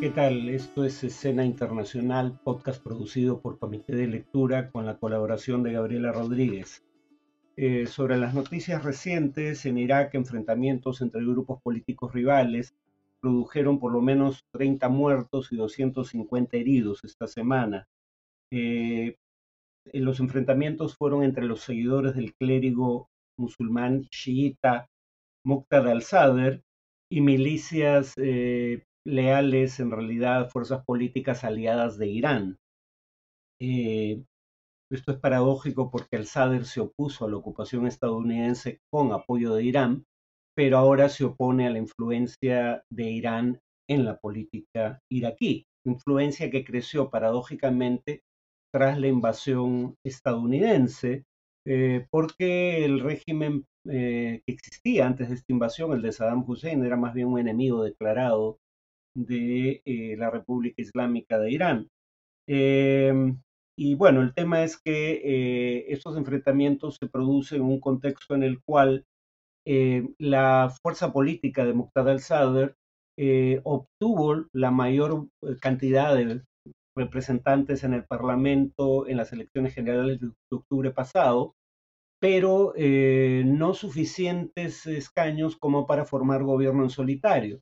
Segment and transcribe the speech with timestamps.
[0.00, 0.48] ¿Qué tal?
[0.48, 6.10] Esto es Escena Internacional, podcast producido por Comité de Lectura con la colaboración de Gabriela
[6.10, 6.82] Rodríguez.
[7.58, 12.74] Eh, sobre las noticias recientes, en Irak enfrentamientos entre grupos políticos rivales
[13.20, 17.86] produjeron por lo menos 30 muertos y 250 heridos esta semana.
[18.50, 19.18] Eh,
[19.92, 24.88] los enfrentamientos fueron entre los seguidores del clérigo musulmán chiita
[25.44, 26.62] Muqtada al-Sadr
[27.10, 32.58] y milicias eh, leales, en realidad, fuerzas políticas aliadas de Irán.
[33.60, 34.22] Eh,
[34.90, 40.04] esto es paradójico porque al-Sadr se opuso a la ocupación estadounidense con apoyo de Irán,
[40.56, 46.64] pero ahora se opone a la influencia de Irán en la política iraquí, influencia que
[46.64, 48.22] creció paradójicamente
[48.72, 51.24] tras la invasión estadounidense,
[51.66, 56.84] eh, porque el régimen eh, que existía antes de esta invasión, el de Saddam Hussein,
[56.84, 58.58] era más bien un enemigo declarado
[59.14, 61.88] de eh, la República Islámica de Irán.
[62.48, 63.40] Em,
[63.78, 68.60] y bueno, el tema es que estos enfrentamientos se producen en un contexto en el
[68.62, 69.04] cual
[70.18, 72.74] la fuerza política de Muqtada al-Sadr
[73.64, 75.28] obtuvo la mayor
[75.60, 76.42] cantidad de
[76.96, 81.54] representantes en el Parlamento en las elecciones generales de octubre pasado,
[82.20, 87.60] pero eh, no suficientes escaños como para formar gobierno en solitario.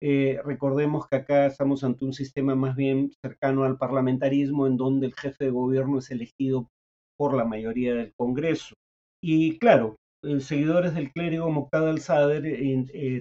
[0.00, 5.06] Eh, recordemos que acá estamos ante un sistema más bien cercano al parlamentarismo, en donde
[5.06, 6.68] el jefe de gobierno es elegido
[7.16, 8.74] por la mayoría del Congreso.
[9.22, 12.44] Y claro, eh, seguidores del clérigo Moqtada al-Sadr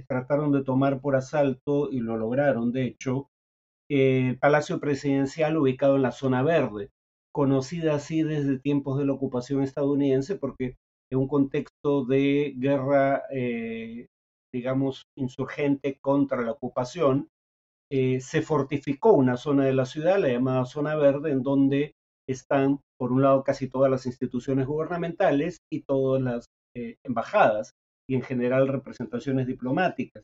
[0.08, 3.28] trataron de tomar por asalto, y lo lograron de hecho,
[3.90, 6.90] el Palacio Presidencial ubicado en la zona verde,
[7.34, 10.76] conocida así desde tiempos de la ocupación estadounidense porque
[11.12, 14.08] en un contexto de guerra, eh,
[14.54, 17.30] digamos, insurgente contra la ocupación,
[17.92, 21.94] eh, se fortificó una zona de la ciudad, la llamada zona verde, en donde
[22.28, 27.72] están, por un lado, casi todas las instituciones gubernamentales y todas las eh, embajadas
[28.10, 30.24] y en general representaciones diplomáticas.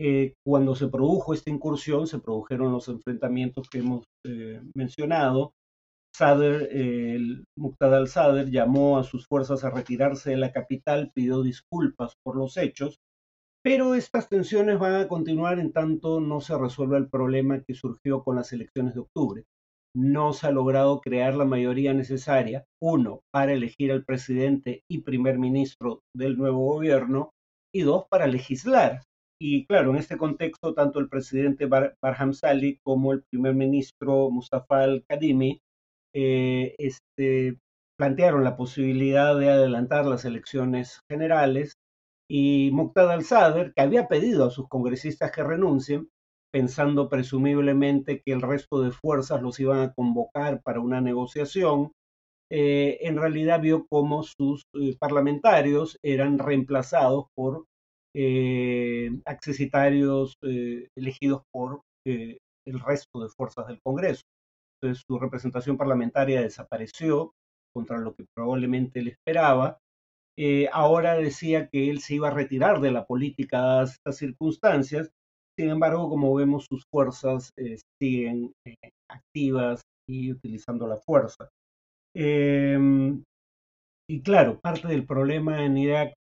[0.00, 4.04] Eh, cuando se produjo esta incursión, se produjeron los enfrentamientos que hemos
[4.74, 5.52] mencionado.
[6.16, 12.14] Sadr, el Muqtada al-Sadr llamó a sus fuerzas a retirarse de la capital, pidió disculpas
[12.22, 13.00] por los hechos,
[13.64, 18.22] pero estas tensiones van a continuar en tanto no se resuelva el problema que surgió
[18.22, 19.44] con las elecciones de octubre.
[19.96, 25.38] No se ha logrado crear la mayoría necesaria, uno, para elegir al presidente y primer
[25.38, 27.30] ministro del nuevo gobierno,
[27.74, 29.02] y dos, para legislar
[29.40, 34.84] y claro, en este contexto, tanto el presidente Barham Salih como el primer ministro Mustafa
[34.84, 35.60] al-Kadhimi
[36.14, 37.58] eh, este,
[37.98, 41.74] plantearon la posibilidad de adelantar las elecciones generales
[42.30, 46.08] y Muqtada al-Sadr, que había pedido a sus congresistas que renuncien,
[46.52, 51.90] pensando presumiblemente que el resto de fuerzas los iban a convocar para una negociación,
[52.50, 57.64] eh, en realidad vio cómo sus eh, parlamentarios eran reemplazados por
[58.14, 60.34] eh, accesitarios
[60.94, 64.22] elegidos por el resto de fuerzas del Congreso.
[64.92, 67.32] Su representación parlamentaria desapareció
[67.74, 69.78] contra lo que probablemente él esperaba.
[70.72, 75.10] ahora decía que él se iba a retirar de la política dadas estas circunstancias.
[75.58, 77.52] Sin embargo, como vemos, sus fuerzas
[78.02, 78.52] siguen
[79.08, 81.48] activas y utilizando la fuerza.
[82.14, 83.22] Em,
[84.08, 86.14] y claro, parte del problema en Irak,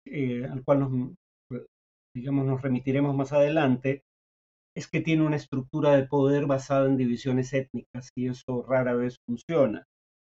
[0.50, 1.14] al cual
[2.14, 4.02] digamos, nos remitiremos más adelante,
[4.76, 9.16] es que tiene una estructura de poder basada en divisiones étnicas y eso rara vez
[9.26, 9.84] funciona.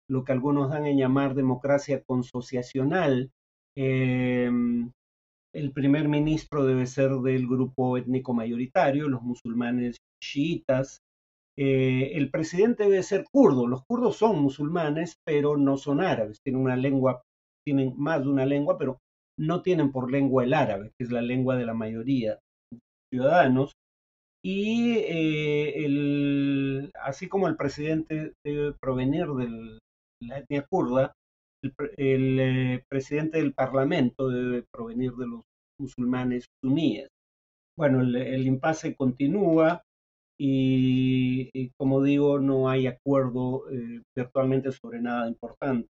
[0.08, 3.30] Lo que algunos dan en llamar democracia consociacional.
[3.76, 4.91] Em,
[5.54, 10.98] el primer ministro debe ser del grupo étnico mayoritario, los musulmanes chiitas.
[11.56, 13.66] Eh, el presidente debe ser kurdo.
[13.66, 16.41] Los kurdos son musulmanes, pero no son árabes.
[16.42, 17.22] Tienen una lengua,
[17.64, 18.98] tienen más de una lengua, pero
[19.38, 22.78] no tienen por lengua el árabe, que es la lengua de la mayoría de
[23.12, 23.72] ciudadanos,
[24.44, 29.78] y eh, así como el presidente debe provenir de
[30.21, 31.12] la etnia kurda,
[31.97, 35.42] el, eh, presidente del parlamento debe provenir de los
[35.78, 37.09] musulmanes suníes.
[37.77, 39.83] Bueno, el, impasse continúa
[40.39, 45.88] y, como digo, no hay acuerdo eh, virtualmente sobre nada importante.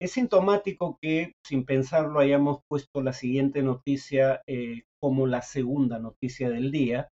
[0.00, 6.50] Es sintomático que sin pensarlo hayamos puesto la siguiente noticia eh, como la segunda noticia
[6.50, 7.08] del día,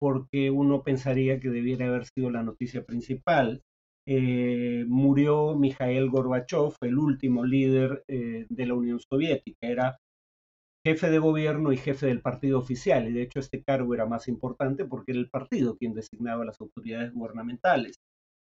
[0.00, 3.62] porque uno pensaría que debiera haber sido la noticia principal.
[4.06, 9.66] Eh, murió Mikhail Gorbachev, el último líder eh, de la Unión Soviética.
[9.66, 9.98] Era
[10.86, 13.08] jefe de gobierno y jefe del partido oficial.
[13.08, 16.60] Y de hecho este cargo era más importante porque era el partido quien designaba las
[16.60, 17.96] autoridades gubernamentales.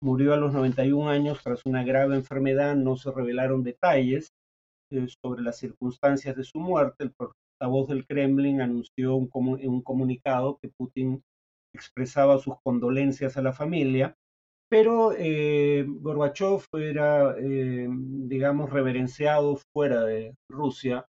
[0.02, 4.28] Murió a los 91 años tras una grave enfermedad, no se revelaron detalles
[4.92, 7.04] eh, sobre las circunstancias de su muerte.
[7.04, 7.12] El
[7.58, 11.22] portavoz del Kremlin anunció un, un comunicado que Putin
[11.74, 14.14] expresaba sus condolencias a la familia,
[14.70, 21.06] pero eh, Gorbachev era, eh, digamos, reverenciado fuera de Rusia,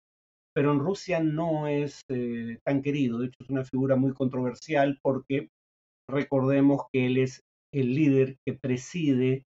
[0.55, 4.99] pero en Rusia no es eh, tan querido, de hecho es una figura muy controversial
[5.03, 5.49] porque
[6.09, 7.41] recordemos que él es
[7.73, 9.45] el líder que preside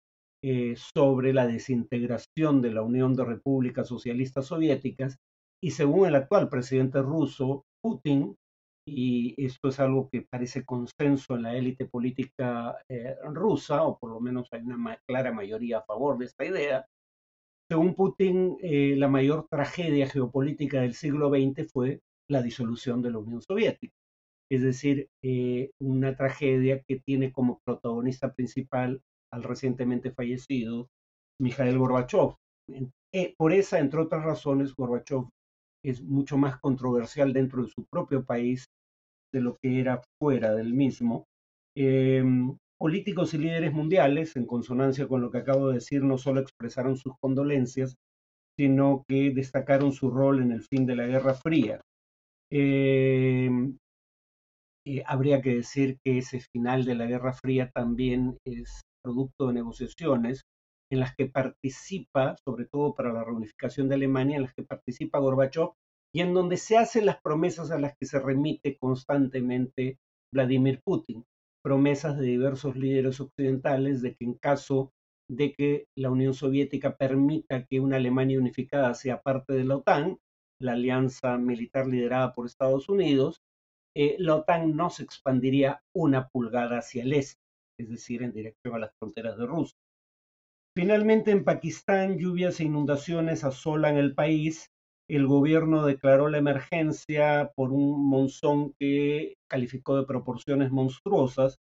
[0.76, 5.17] sobre la desintegración de la Unión de Repúblicas Socialistas Soviéticas
[5.64, 8.37] y según el actual presidente ruso, Putin,
[8.87, 14.11] y esto es algo que parece consenso en la élite política eh, rusa, o por
[14.11, 16.84] lo menos hay una clara mayoría a favor de esta idea.
[17.70, 23.19] Según Putin, eh, la mayor tragedia geopolítica del siglo XX fue la disolución de la
[23.20, 23.94] Unión Soviética,
[24.52, 29.00] es decir, eh, una tragedia que tiene como protagonista principal
[29.32, 30.88] al recientemente fallecido
[31.40, 32.34] Mikhail Gorbachev.
[33.38, 35.25] por esa, entre otras razones, Gorbachev
[35.84, 38.66] es mucho más controversial dentro de su propio país
[39.32, 41.26] de lo que era fuera del mismo.
[41.76, 46.40] Em, políticos y líderes mundiales, en consonancia con lo que acabo de decir, no solo
[46.40, 47.94] expresaron sus condolencias,
[48.58, 51.81] sino que destacaron su rol en el fin de la Guerra Fría.
[52.50, 53.76] Em,
[54.87, 59.54] eh, habría que decir que ese final de la Guerra Fría también es producto de
[59.54, 60.42] negociaciones
[60.90, 65.19] en las que participa, sobre todo para la reunificación de Alemania, en las que participa
[65.19, 65.72] Gorbachev
[66.14, 69.98] y en donde se hacen las promesas a las que se remite constantemente
[70.32, 71.25] Vladimir Putin,
[71.62, 74.92] promesas de diversos líderes occidentales de que en caso
[75.28, 80.19] de que la Unión Soviética permita que una Alemania unificada sea parte de la OTAN,
[80.60, 83.40] la alianza militar liderada por Estados Unidos,
[83.96, 87.40] eh, la OTAN no se expandiría una pulgada hacia el este,
[87.78, 89.78] es decir, en dirección a las fronteras de Rusia.
[90.76, 94.71] Finalmente, en Pakistán, lluvias e inundaciones asolan el país.
[95.09, 101.56] El gobierno declaró la emergencia por un monzón que calificó de proporciones monstruosas.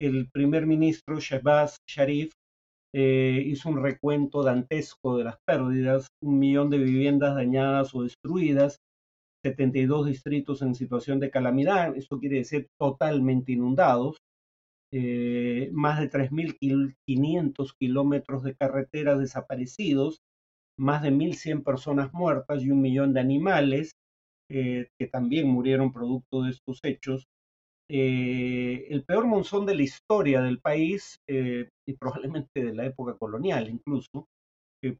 [0.00, 2.30] El primer ministro Shehbaz Sharif
[2.94, 8.78] eh, hizo un recuento dantesco de las pérdidas, un millón de viviendas dañadas o destruidas,
[9.44, 14.18] 72 distritos en situación de calamidad, esto quiere decir totalmente inundados,
[14.92, 20.20] eh, más de 3.500 kilómetros de carreteras desaparecidos,
[20.78, 23.92] más de 1.100 personas muertas y un millón de animales
[24.50, 27.26] eh, que también murieron producto de estos hechos.
[27.90, 33.68] Eh, el peor monzón de la historia del país y probablemente de la época colonial
[33.68, 34.26] incluso,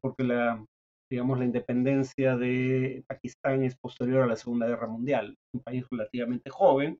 [0.01, 0.63] porque la,
[1.09, 6.49] digamos, la independencia de Pakistán es posterior a la Segunda Guerra Mundial, un país relativamente
[6.49, 6.99] joven,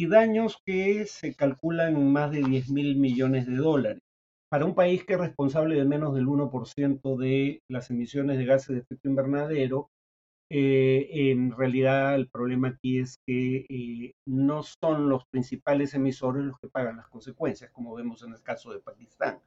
[0.00, 4.00] y daños que se calculan en más de 10 mil millones de dólares
[4.48, 8.68] para un país que es responsable de menos del 1% de las emisiones de gases
[8.68, 9.90] de efecto invernadero,
[10.50, 16.58] eh, en realidad el problema aquí es que eh, no son los principales emisores los
[16.58, 19.38] que pagan las consecuencias, como vemos en el caso de Pakistán.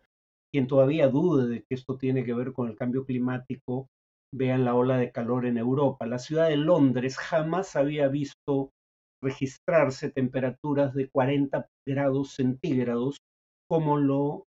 [0.51, 3.88] Quien todavía dude de que esto tiene que ver con el cambio climático,
[4.31, 6.05] vean la ola de calor en Europa.
[6.05, 8.69] La ciudad de Londres jamás había visto
[9.23, 13.17] registrarse temperaturas de 40 grados centígrados
[13.69, 14.45] como lo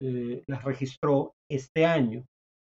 [0.00, 2.24] eh, las registró este año.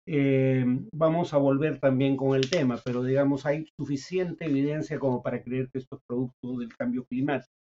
[0.06, 5.42] Eh, vamos a volver también con el tema, pero digamos, hay suficiente evidencia como para
[5.42, 7.52] creer que esto es producto del cambio climático.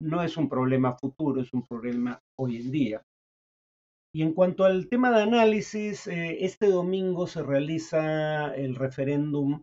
[0.00, 3.02] No es un problema futuro, es un problema hoy en día.
[4.14, 9.62] Y en cuanto al tema de análisis, eh, este domingo se realiza el referéndum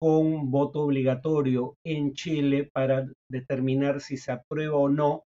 [0.00, 5.24] con voto obligatorio en Chile para determinar si se aprueba o no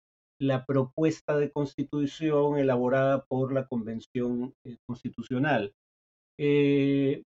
[0.41, 5.73] la propuesta de constitución elaborada por la Convención eh, Constitucional.
[6.39, 7.23] Eh,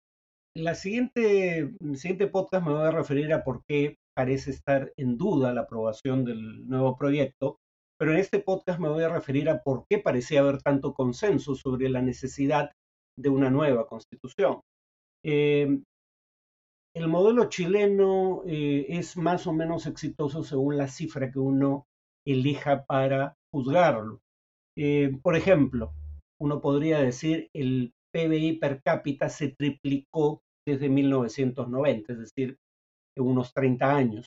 [0.57, 5.19] la siguiente, el siguiente podcast me voy a referir a por qué parece estar en
[5.19, 7.59] duda la aprobación del nuevo proyecto,
[7.99, 11.55] pero en este podcast me voy a referir a por qué parecía haber tanto consenso
[11.55, 12.73] sobre la necesidad
[13.19, 14.61] de una nueva constitución.
[15.25, 15.81] Eh,
[16.97, 21.87] el modelo chileno es más o menos exitoso según la cifra que uno
[22.27, 24.21] elija para juzgarlo.
[24.79, 25.93] Eh, por ejemplo,
[26.41, 32.57] uno podría decir el PBI per cápita se triplicó desde 1990, es decir,
[33.15, 34.27] en unos 30 años.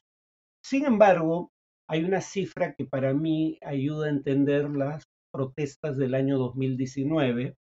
[0.63, 1.49] Sin embargo,
[1.89, 7.55] hay una cifra que para mí ayuda a entender las protestas del año 2019,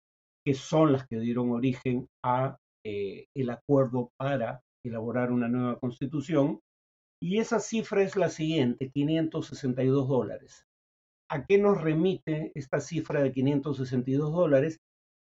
[0.47, 2.57] que son las que dieron origen a
[2.87, 6.61] eh, el acuerdo para elaborar una nueva constitución,
[7.23, 10.67] Y esa cifra es la siguiente, 562 dólares.
[11.31, 14.79] ¿A qué nos remite esta cifra de 562 dólares?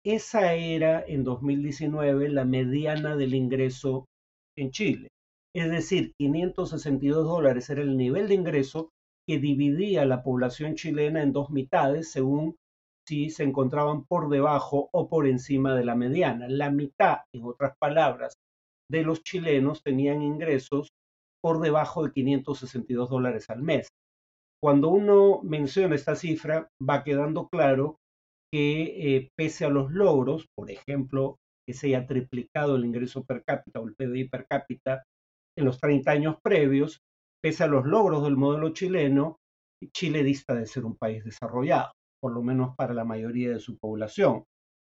[0.04, 4.04] Esa era en 2019 la mediana del ingreso
[4.58, 5.08] en Chile.
[5.54, 8.90] Es decir, 562 dólares era el nivel de ingreso
[9.26, 12.56] que dividía la población chilena en dos mitades según
[13.08, 16.46] si se encontraban por debajo o por encima de la mediana.
[16.48, 18.34] La mitad, en otras palabras,
[18.90, 20.90] de los chilenos tenían ingresos
[21.42, 23.88] por debajo de 562 dólares al mes.
[24.62, 27.98] Cuando uno menciona esta cifra, va quedando claro
[28.52, 33.44] que eh, pese a los logros, por ejemplo, que se haya triplicado el ingreso per
[33.44, 35.02] cápita o el PBI per cápita
[35.58, 37.00] en los 30 años previos,
[37.42, 39.38] pese a los logros del modelo chileno,
[39.92, 43.78] Chile dista de ser un país desarrollado, por lo menos para la mayoría de su
[43.78, 44.44] población.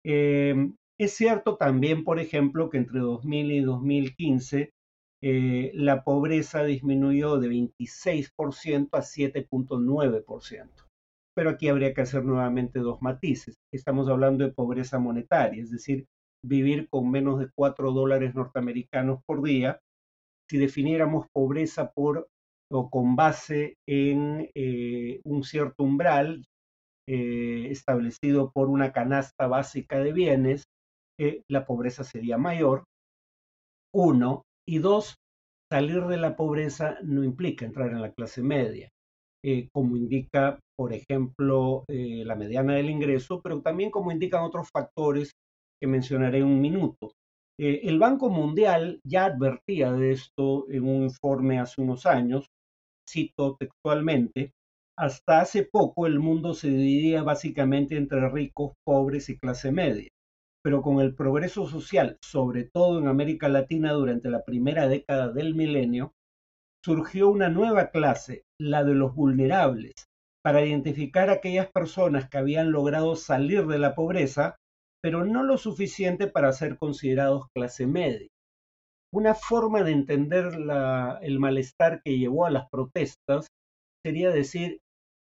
[0.04, 4.72] Em, es cierto también, por ejemplo, que entre 2000 y 2015
[5.22, 10.68] eh, la pobreza disminuyó de 26% a 7.9%.
[11.34, 13.56] Pero aquí habría que hacer nuevamente dos matices.
[13.72, 16.06] Estamos hablando de pobreza monetaria, es decir,
[16.44, 19.80] vivir con menos de 4 dólares norteamericanos por día.
[20.48, 22.28] Si definiéramos pobreza por
[22.70, 26.44] o con base en eh, un cierto umbral
[27.08, 30.64] eh, establecido por una canasta básica de bienes,
[31.48, 32.84] la pobreza sería mayor.
[33.94, 35.14] Uno, y dos,
[35.70, 38.88] salir de la pobreza no implica entrar en la clase media,
[39.44, 44.68] eh, como indica, por ejemplo, eh, la mediana del ingreso, pero también como indican otros
[44.72, 45.32] factores
[45.80, 47.12] que mencionaré en un minuto.
[47.58, 52.46] Eh, el Banco Mundial ya advertía de esto en un informe hace unos años,
[53.08, 54.50] cito textualmente,
[54.98, 60.08] hasta hace poco el mundo se dividía básicamente entre ricos, pobres y clase media
[60.64, 65.54] pero con el progreso social, sobre todo en América Latina durante la primera década del
[65.54, 66.12] milenio,
[66.82, 69.92] surgió una nueva clase, la de los vulnerables,
[70.42, 74.56] para identificar a aquellas personas que habían logrado salir de la pobreza,
[75.02, 78.28] pero no lo suficiente para ser considerados clase media.
[79.12, 80.46] Una forma de entender
[81.22, 83.48] el malestar que llevó a las protestas
[84.04, 84.78] sería decir,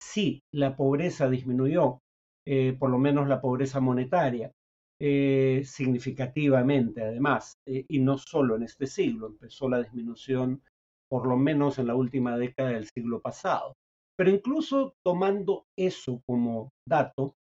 [0.02, 1.98] sí, la pobreza disminuyó,
[2.46, 4.52] eh, por lo menos la pobreza monetaria,
[5.00, 10.60] eh, significativamente, además, eh, y no solo en este siglo, empezó la disminución
[11.08, 13.74] por lo menos en la última década del siglo pasado.
[14.16, 17.34] Pero incluso tomando eso como dato,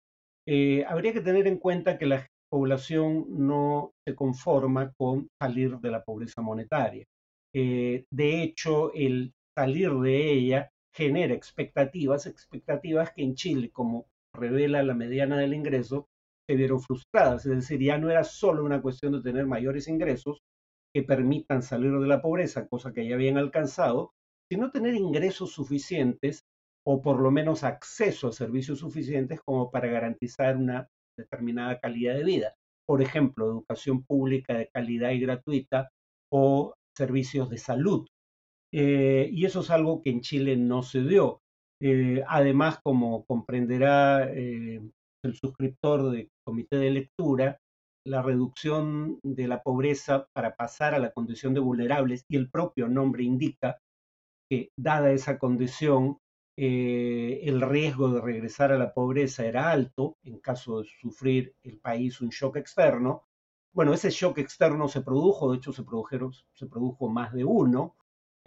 [0.46, 5.92] eh, habría que tener en cuenta que la población no se conforma con salir de
[5.92, 7.06] la pobreza monetaria.
[7.54, 14.94] de hecho, el salir de ella genera expectativas, expectativas que en Chile, como revela la
[14.94, 16.08] mediana del ingreso,
[16.48, 17.46] se vieron frustradas.
[17.46, 20.40] Es decir, ya no era solo una cuestión de tener mayores ingresos
[20.94, 24.12] que permitan salir de la pobreza, cosa que ya habían alcanzado,
[24.50, 26.46] sino tener ingresos suficientes
[26.88, 30.88] o por lo menos acceso a servicios suficientes como para garantizar una
[31.18, 32.56] determinada calidad de vida.
[32.88, 35.90] Por ejemplo, educación pública de calidad y gratuita
[36.32, 38.08] o servicios de salud.
[38.72, 41.42] Eh, y eso es algo que en Chile no se dio.
[41.82, 44.82] Eh, además, como comprenderá eh,
[45.26, 47.60] el suscriptor de comité de lectura,
[48.06, 52.88] la reducción de la pobreza para pasar a la condición de vulnerables y el propio
[52.88, 53.80] nombre indica
[54.50, 56.20] que dada esa condición
[56.58, 61.80] eh, el riesgo de regresar a la pobreza era alto en caso de sufrir el
[61.80, 63.24] país un shock externo.
[63.74, 67.96] Bueno, ese shock externo se produjo, de hecho se, produjeron, se produjo más de uno.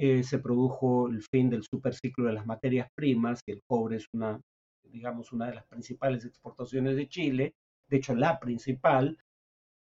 [0.01, 4.41] Eh, se produjo el fin del superciclo de las materias primas, el cobre es una
[4.91, 7.55] digamos, una de las principales exportaciones de Chile,
[7.89, 9.19] de hecho la principal.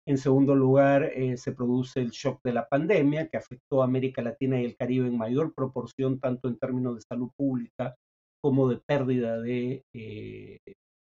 [0.09, 4.23] En segundo lugar, eh, se produce el shock de la pandemia, que afectó a América
[4.23, 7.97] Latina y el Caribe en mayor proporción, tanto en términos de salud pública
[8.41, 10.59] como de pérdida de eh,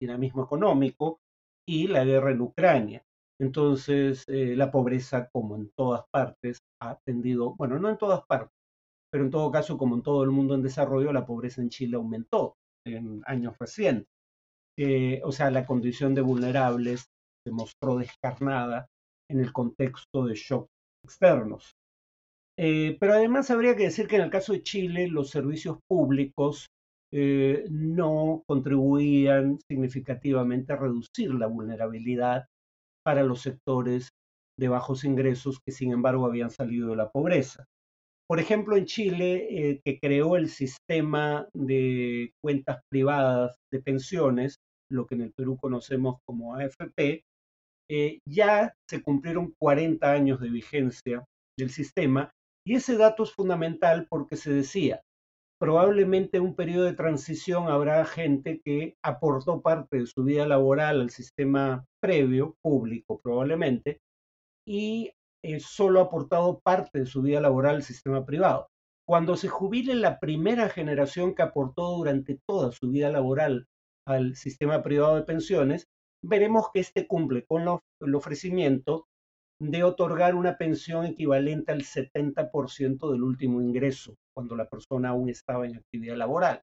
[0.00, 1.20] dinamismo económico,
[1.68, 3.04] y la guerra en Ucrania.
[3.40, 8.56] Entonces, eh, la pobreza, como en todas partes, ha tendido, bueno, no en todas partes,
[9.10, 11.96] pero en todo caso, como en todo el mundo en desarrollo, la pobreza en Chile
[11.96, 12.56] aumentó
[12.86, 14.08] en años recientes.
[14.78, 17.06] Eh, o sea, la condición de vulnerables
[17.44, 18.86] se mostró descarnada
[19.30, 20.68] en el contexto de shock
[21.04, 21.72] externos.
[22.58, 26.66] Eh, pero además habría que decir que en el caso de Chile los servicios públicos
[27.12, 32.46] eh, no contribuían significativamente a reducir la vulnerabilidad
[33.04, 34.10] para los sectores
[34.58, 37.64] de bajos ingresos que sin embargo habían salido de la pobreza.
[38.30, 44.54] Por ejemplo, en Chile, eh, que creó el sistema de cuentas privadas de pensiones,
[44.88, 47.24] lo que en el Perú conocemos como AFP,
[47.90, 51.24] eh, ya se cumplieron 40 años de vigencia
[51.58, 52.30] del sistema
[52.64, 55.00] Y ese dato es fundamental porque se decía,
[55.58, 61.00] probablemente en un periodo de transición habrá gente que aportó parte de su vida laboral
[61.00, 63.98] al sistema previo, público probablemente,
[64.64, 65.10] y
[65.42, 68.68] eh, solo ha aportado parte de su vida laboral al sistema privado.
[69.06, 73.66] Cuando se jubile la primera generación que aportó durante toda su vida laboral
[74.06, 75.88] al sistema privado de pensiones,
[76.22, 77.62] veremos que este cumple con
[78.00, 79.06] el ofrecimiento
[79.60, 85.66] de otorgar una pensión equivalente al 70% del último ingreso, cuando la persona aún estaba
[85.66, 86.62] en actividad laboral.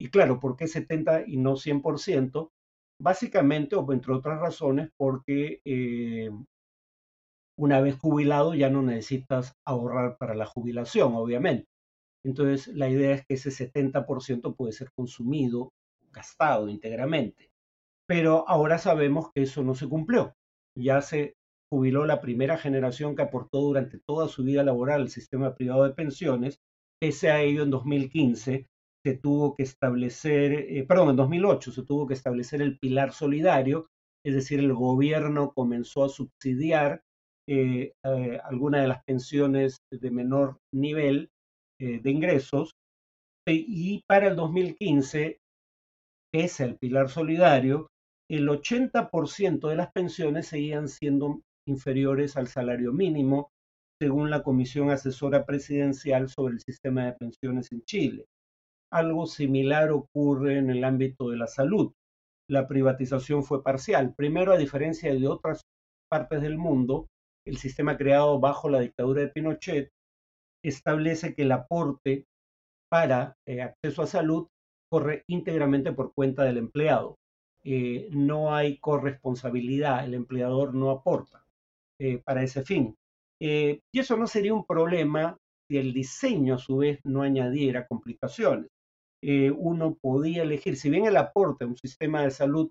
[0.00, 2.50] Y claro, ¿por qué 70 y no 100%?
[3.00, 6.30] Básicamente, o entre otras razones, porque eh,
[7.58, 11.68] una vez jubilado ya no necesitas ahorrar para la jubilación, obviamente.
[12.24, 15.72] Entonces, la idea es que ese 70% puede ser consumido,
[16.12, 17.50] gastado íntegramente.
[18.06, 20.34] Pero ahora sabemos que eso no se cumplió.
[20.76, 21.34] Ya se
[21.70, 25.94] jubiló la primera generación que aportó durante toda su vida laboral al sistema privado de
[25.94, 26.60] pensiones.
[27.00, 28.68] Pese a ello, en 2015
[29.04, 33.86] se tuvo que establecer, eh, perdón, en 2008 se tuvo que establecer el pilar solidario,
[34.24, 37.02] es decir, el gobierno comenzó a subsidiar
[37.48, 41.30] eh, eh, algunas de las pensiones de menor nivel
[41.80, 42.72] de ingresos
[43.50, 45.38] y para el 2015,
[46.32, 47.88] pese al pilar solidario,
[48.30, 53.50] el 80% de las pensiones seguían siendo inferiores al salario mínimo,
[54.00, 58.26] según la Comisión Asesora Presidencial sobre el Sistema de Pensiones en Chile.
[58.92, 61.92] Algo similar ocurre en el ámbito de la salud.
[62.50, 64.14] La privatización fue parcial.
[64.14, 65.62] Primero, a diferencia de otras
[66.10, 67.06] partes del mundo,
[67.48, 69.90] el sistema creado bajo la dictadura de Pinochet
[70.62, 72.26] establece que el aporte
[72.90, 74.48] para eh, acceso a salud
[74.90, 77.16] corre íntegramente por cuenta del empleado.
[77.64, 81.44] Eh, no hay corresponsabilidad, el empleador no aporta.
[82.00, 82.94] Eh, para ese fin.
[83.40, 85.36] Eh, y eso no sería un problema
[85.68, 88.70] si el diseño a su vez no añadiera complicaciones.
[89.20, 92.70] Eh, uno podía elegir, si bien el aporte a un sistema de salud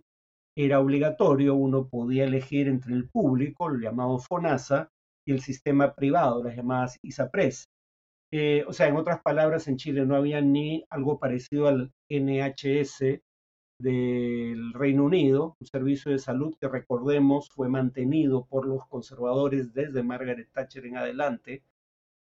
[0.57, 4.89] era obligatorio, uno podía elegir entre el público, el llamado FONASA,
[5.25, 7.69] y el sistema privado, las llamadas ISAPRES.
[8.67, 13.21] o sea, en otras palabras, en Chile no había ni algo parecido al NHS
[13.79, 20.01] del Reino Unido, un servicio de salud que recordemos fue mantenido por los conservadores desde
[20.01, 21.63] Margaret Thatcher en adelante,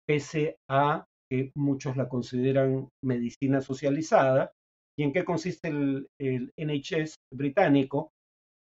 [0.06, 4.52] pese a que muchos la consideran medicina socializada.
[4.96, 8.12] ¿Y en qué consiste el, NHS británico?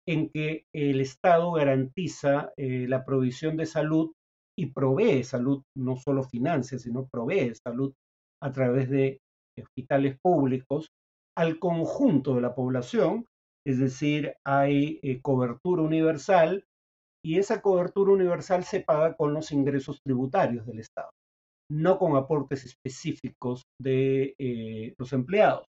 [0.09, 4.13] En que el Estado garantiza eh, la provisión de salud
[4.59, 7.93] y provee salud, no solo financia, sino provee salud
[8.43, 9.19] a través de
[9.61, 10.89] hospitales públicos
[11.37, 13.27] al conjunto de la población,
[13.67, 16.65] es decir, hay eh, cobertura universal
[17.25, 21.11] y esa cobertura universal se paga con los ingresos tributarios del Estado,
[21.71, 25.67] no con aportes específicos de eh, los empleados.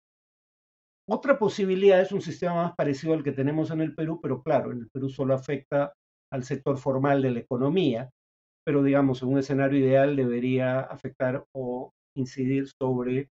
[1.10, 4.72] Otra posibilidad es un sistema más parecido al que tenemos en el Perú, pero claro,
[4.72, 5.94] en el Perú solo afecta
[6.30, 8.10] al sector formal de la economía,
[8.66, 13.28] pero digamos, en un escenario ideal debería afectar o incidir sobre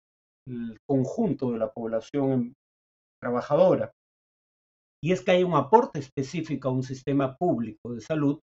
[0.47, 2.55] el conjunto de la población
[3.21, 3.91] trabajadora.
[5.03, 8.39] Y es que hay un aporte específico a un sistema público de salud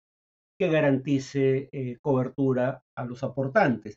[0.58, 3.96] que garantice eh, cobertura a los aportantes.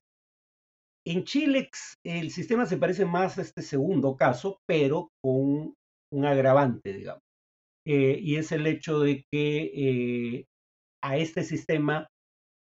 [1.05, 1.69] En Chile
[2.03, 5.73] el sistema se parece más a este segundo caso, pero con
[6.13, 7.21] un agravante, digamos.
[7.87, 10.45] Eh, y es el hecho de que eh,
[11.03, 12.07] a este sistema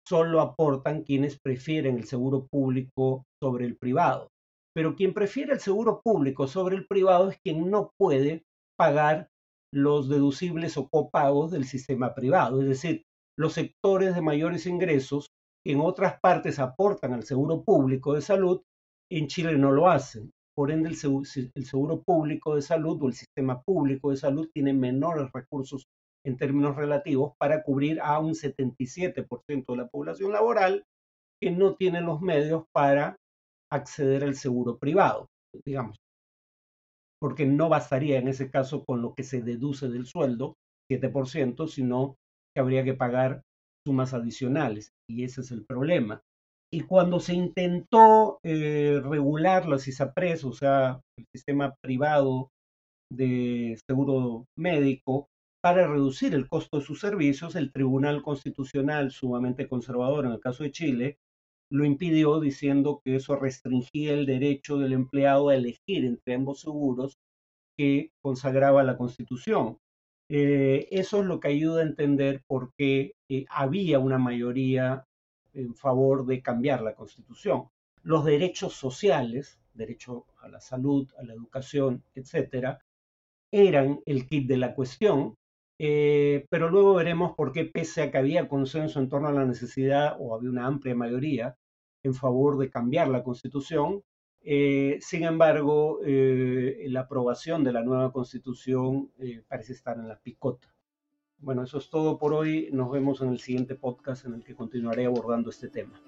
[0.06, 4.28] solo aportan quienes prefieren el seguro público sobre el privado
[4.74, 8.42] pero quien prefiere el seguro público sobre el privado es quien no puede
[8.78, 9.28] pagar
[9.72, 13.02] los deducibles o copagos del sistema privado, es decir,
[13.38, 15.28] los sectores de mayores ingresos
[15.64, 18.62] en otras partes aportan al seguro público de salud,
[19.10, 20.32] en Chile no lo hacen.
[20.54, 25.30] Por ende, el seguro, público de salud o el sistema público de salud tiene menores
[25.32, 25.86] recursos
[26.24, 30.84] en términos relativos para cubrir a un 77% de la población laboral
[31.40, 33.16] que no tiene los medios para
[33.70, 35.28] acceder al seguro privado,
[35.64, 35.96] digamos,
[37.18, 40.54] porque no bastaría en ese caso con lo que se deduce del sueldo,
[40.90, 42.16] 7%, sino
[42.54, 43.42] que habría que pagar
[43.86, 46.22] sumas adicionales, y ese es el problema.
[46.72, 52.50] Y cuando se intentó eh, regular las ISAPRES, o sea, el sistema privado
[53.10, 55.28] de seguro médico,
[55.62, 60.64] para reducir el costo de sus servicios, el Tribunal Constitucional, sumamente conservador en el caso
[60.64, 61.18] de Chile,
[61.70, 67.16] lo impidió diciendo que eso restringía el derecho del empleado a elegir entre ambos seguros
[67.78, 69.78] que consagraba la Constitución.
[70.34, 75.04] Eh, eso es lo que ayuda a entender por qué eh, había una mayoría
[75.52, 77.68] en favor de cambiar la constitución.
[78.02, 82.80] Los derechos sociales, derecho a la salud, a la educación, etcétera,
[83.50, 85.34] eran el kit de la cuestión,
[85.78, 89.44] eh, pero luego veremos por qué, pese a que había consenso en torno a la
[89.44, 91.56] necesidad, o había una amplia mayoría
[92.02, 94.02] en favor de cambiar la constitución,
[94.44, 99.10] eh, sin embargo, eh, la aprobación de la nueva constitución
[99.48, 100.72] parece estar en la picota.
[101.38, 102.68] Bueno, eso es todo por hoy.
[102.72, 106.00] Nos vemos en el siguiente podcast en el que continuaré abordando este tema.